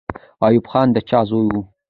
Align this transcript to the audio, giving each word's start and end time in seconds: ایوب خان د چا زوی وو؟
ایوب 0.45 0.65
خان 0.71 0.87
د 0.95 0.97
چا 1.09 1.19
زوی 1.29 1.45
وو؟ 1.51 1.61